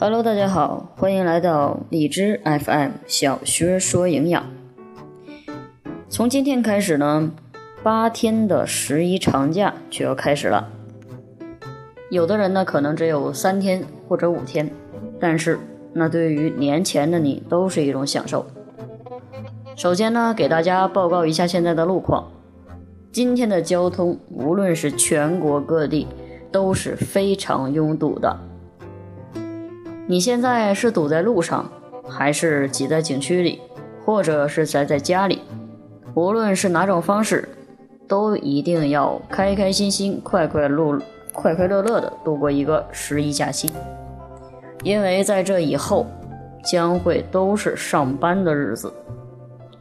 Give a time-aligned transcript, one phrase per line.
[0.00, 4.42] Hello，大家好，欢迎来到荔枝 FM 小学说营养。
[6.08, 7.30] 从今天开始呢，
[7.82, 10.70] 八天的十一长假就要开始了。
[12.08, 14.70] 有的人呢，可能只有三天或者五天，
[15.20, 15.58] 但是
[15.92, 18.46] 那对于年前的你都是一种享受。
[19.76, 22.32] 首先呢，给大家报告一下现在的路况。
[23.10, 26.06] 今天的交通，无论是全国各地，
[26.52, 28.38] 都是非常拥堵的。
[30.06, 31.68] 你现在是堵在路上，
[32.08, 33.60] 还是挤在景区里，
[34.04, 35.40] 或者是宅在家里？
[36.14, 37.48] 无论是哪种方式，
[38.06, 41.00] 都一定要开开心心、快快乐、
[41.32, 43.72] 快快乐乐的度过一个十一假期。
[44.84, 46.06] 因为在这以后，
[46.64, 48.92] 将会都是上班的日子。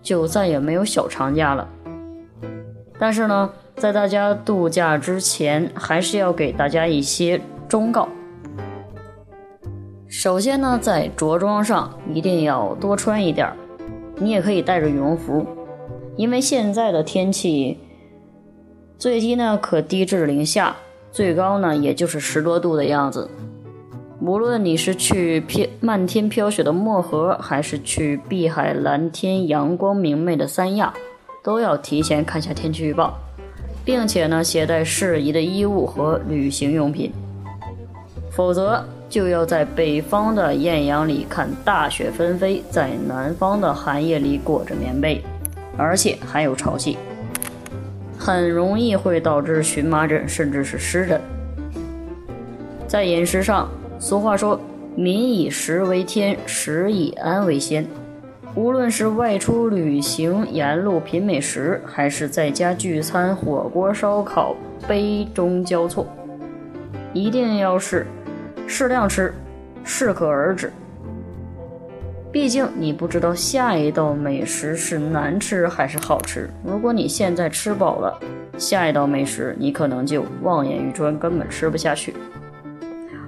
[0.00, 1.68] 就再也没有小长假了。
[2.98, 8.08] 但是呢，在大家度假之前，还是要给大家一些忠告。
[10.08, 13.56] 首先呢，在着装上一定要多穿一点儿，
[14.16, 15.46] 你也可以带着羽绒服，
[16.16, 17.78] 因为现在的天气
[18.98, 20.74] 最低呢可低至零下，
[21.12, 23.30] 最高呢也就是十多度的样子。
[24.20, 30.92] 无论你是去飘漫天飘雪的漠河，还是去碧海蓝天、阳光明媚的三亚，
[31.44, 33.16] 都要提前看下天气预报，
[33.88, 37.10] 并且呢携带适宜的衣物和旅行用品。
[38.30, 45.24] 否则就要在北方的艳阳里看大雪纷飞，在南方的寒夜里裹着棉被，
[45.78, 46.98] 而且还有潮气，
[48.18, 51.18] 很容易会导致荨麻疹甚至是湿疹。
[52.86, 53.66] 在饮食上。
[53.98, 54.60] 俗话说
[54.94, 57.84] ：“民以食为天，食以安为先。”
[58.54, 64.56] 无论是外出旅行沿路品美食，还是在家聚餐火锅烧烤
[64.88, 66.06] 杯中交错，
[67.12, 68.06] 一定要是
[68.66, 69.32] 适量吃，
[69.84, 70.72] 适可而止。
[72.32, 76.50] 毕竟你不知道下一道美食是难吃还是好吃。
[76.64, 78.18] 如果你现在吃饱了，
[78.58, 82.14] 下一道美食你可能就望眼欲穿，根本吃不下去。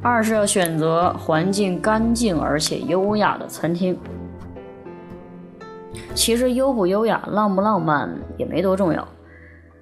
[0.00, 3.96] 二是要选择环境干净而且优雅的餐厅。
[6.18, 9.06] 其实优不优雅、浪不浪漫也没多重要，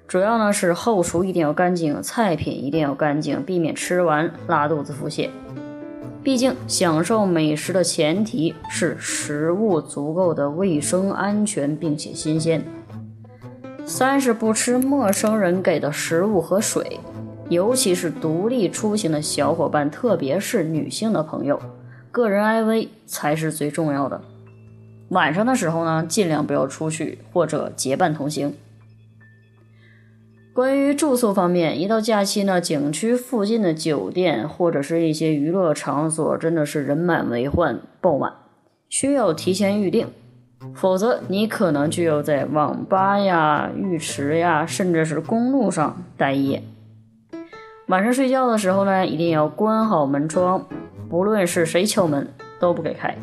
[0.07, 5.31] 主要呢是后厨一定要干净，菜品一定要干净，避免吃完拉肚子腹泻。
[6.21, 12.63] 毕竟享受美食的前提是食物足够的卫生安全并且新鲜。
[13.83, 16.99] 三是不吃陌生人给的食物和水。
[17.49, 21.59] 尤其是独立出行的小伙伴，特别是女性的朋友，
[22.11, 24.21] 个人安危才是最重要的。
[25.09, 28.53] 晚上的时候呢，尽量不要出去或者结伴同行。
[30.53, 38.33] 关于住宿方面，一到假期呢，景区附近的酒店或者是一些娱乐场所，真的是人满为患、爆满，
[38.89, 40.07] 需要提前预定，
[40.73, 46.63] 否则你可能就要在网吧呀、浴池呀，甚至是公路上待一夜。
[47.87, 50.65] 晚上睡觉的时候呢，一定要关好门窗，
[51.07, 52.27] 不论是谁敲门
[52.59, 53.15] 都不给开，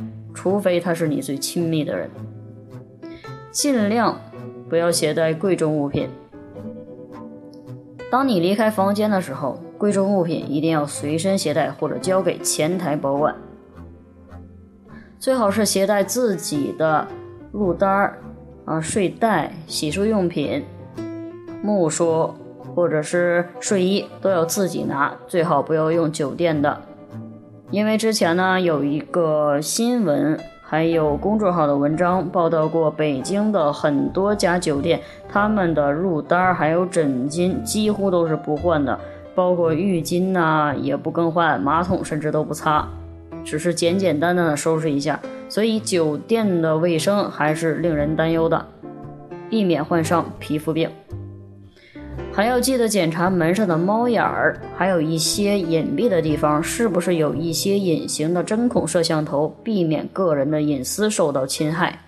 [0.45, 2.11] 除非他是你最亲密的人。
[3.51, 4.21] 尽量
[4.69, 6.11] 不要携带贵重物品。
[8.11, 13.35] 当你离开房间的时候，贵重物品一定要随身携带或者交给前台保管。
[15.19, 17.09] 最好是携带自己的
[17.55, 18.19] 褥单儿、
[18.67, 20.63] 啊睡袋、洗漱用品、
[21.63, 22.35] 木梳。
[22.75, 26.83] 或者是睡衣都要自己拿，最好不要用酒店的，
[27.75, 38.97] 因为之前呢有一个新闻，还有公众号的文章报道过，北京的很多家酒店，他们的褥单还有枕巾几乎都是不换的，
[39.35, 42.89] 包括浴巾呐也不更换，马桶甚至都不擦，
[43.45, 45.19] 只是简简单单的收拾一下，
[45.49, 48.65] 所以酒店的卫生还是令人担忧的，
[49.51, 50.89] 避免患上皮肤病。
[52.33, 61.99] 还要记得检查门上的猫眼儿，还有一些隐蔽的地方是不是有一些隐形的针孔摄像头，避免个人的隐私受到侵害。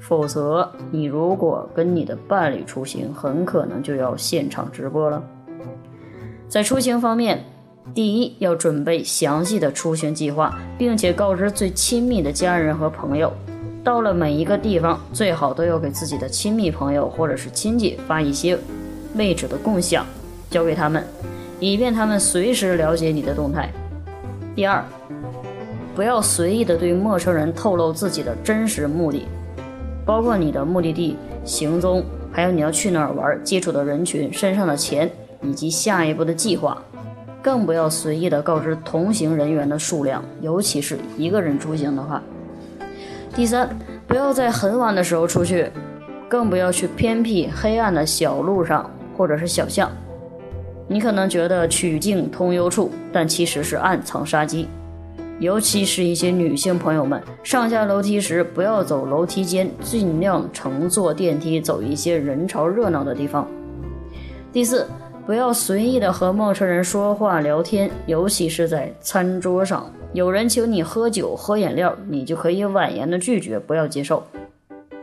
[0.00, 5.22] 否则，你如果跟你的伴侣出行，很可能就要现场直播了。
[6.48, 7.44] 在出行方面，
[7.94, 13.32] 第一要准备详细的出行计划，并且告知最亲密的家人和朋友。
[13.84, 18.58] 到了每一个地方，最好都要给自己的亲密朋友或者是亲戚发一些。
[19.14, 20.06] 位置的共享
[20.50, 21.04] 交给他们，
[21.60, 23.70] 以便他们随时了解你的动态。
[24.54, 24.84] 第二，
[25.94, 29.26] 不要随意的对陌生人透露自己的真实目的，
[30.04, 35.10] 包括你的目的地、行踪，还有你要去哪儿玩、接触的人群、身上的钱
[35.42, 36.76] 以及下一步的计划。
[37.40, 42.20] 更不要随意的告知同行人员的数量，尤其是一个人出行的话。
[43.34, 43.68] 第三，
[44.08, 45.70] 不要在很晚的时候出去，
[46.28, 49.90] 更不要去偏僻黑暗的小路上或者是小巷。
[50.86, 54.66] 你可能觉得曲径通幽处，但其实是暗藏杀机。
[55.38, 63.46] 尤其是一些女性朋友们，上下楼梯时不要走楼梯间，尽量乘坐电梯，走一些人潮热闹的地方。
[64.52, 64.86] 第四，
[65.26, 74.24] 不要随意的和陌生人说话聊天，尤其是在餐桌上，有人请你喝酒喝饮料，你就可以婉言的拒绝，不要接受。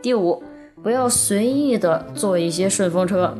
[0.02, 0.42] 第五，
[0.82, 3.34] 不要随意的坐一些顺风车，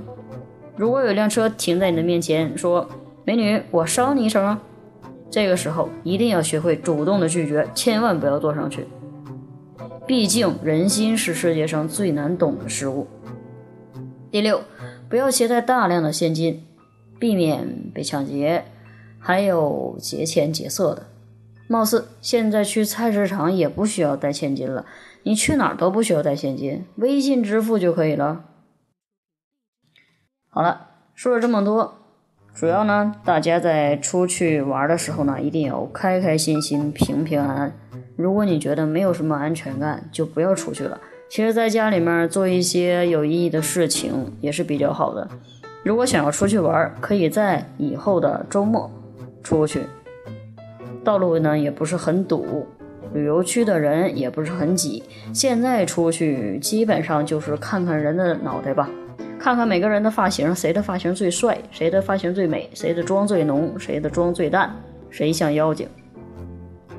[0.77, 2.87] 如果有辆车停在你的面前，说
[3.25, 4.59] 美女，我捎你一程。
[5.31, 8.87] 这个时候一定要学会主动的拒绝，千万不要坐上去。
[10.07, 13.09] 毕竟人心是世界上最难懂的事物。
[14.31, 14.61] 第六，
[15.09, 16.63] 不要携带大量的现金，
[17.19, 18.65] 避免被抢劫。
[19.19, 21.09] 还有劫钱劫色的，
[21.67, 24.87] 貌似现在去菜市场也不需要带现金了，
[25.25, 28.45] 你去哪儿都不需要带现金，微信支付就可以了。
[30.57, 31.99] 好了，说了这么多。
[32.55, 37.73] 主要呢，大家在出去玩的时候呢，一定要开开心心、平平安安。
[38.17, 40.99] 如果你觉得没有什么安全感，就不要出去了。
[41.29, 45.29] 其实，在家里面做一些有意义的事情也是比较好的。
[45.85, 48.91] 如果想要出去玩，可以在以后的周末
[49.43, 49.83] 出去，
[51.05, 52.67] 道路呢也不是很堵，
[53.13, 55.03] 旅游区的人也不是很挤。
[55.35, 58.89] 现在出去基本上就是看看人的脑袋吧。
[59.47, 64.75] 看看每个人的发型，谁的发型最帅，谁的发型最美，谁的妆最浓，谁的妆最淡，
[65.09, 65.89] 谁像妖精。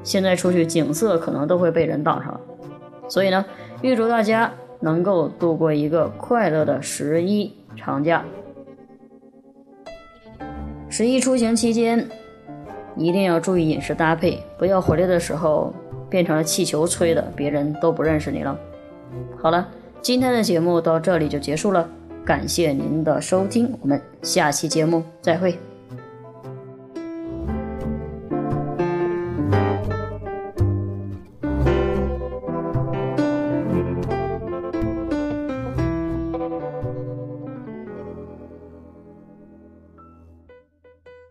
[0.01, 2.39] 现在出去景色可能都会被人挡上了，
[3.09, 3.45] 所以呢，
[3.81, 4.49] 预祝大家
[4.79, 8.23] 能够度过一个快乐的十一长假。
[10.87, 12.07] 十一出行期间，
[12.95, 15.73] 一定要注意饮食搭配，不要回来的时候
[16.09, 18.57] 变成了气球吹的，别人都不认识你了。
[19.37, 19.67] 好了，
[20.01, 21.85] 今天的节目到这里就结束了。
[22.27, 25.57] 感谢您的收听，我们下期节目再会。